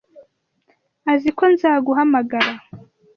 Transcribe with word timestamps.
Azi 1.11 1.29
ko 1.37 1.43
nzaguhamagara. 1.53 2.53